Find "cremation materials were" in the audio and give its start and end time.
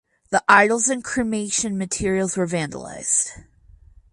1.03-2.47